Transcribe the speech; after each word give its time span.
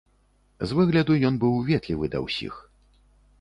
З 0.71 0.77
выгляду 0.79 1.17
ён 1.29 1.37
быў 1.43 1.59
ветлівы 1.69 2.11
да 2.15 2.23
ўсіх. 2.25 2.59